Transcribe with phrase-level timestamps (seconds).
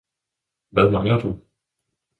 [0.71, 1.31] Hvad mangler du?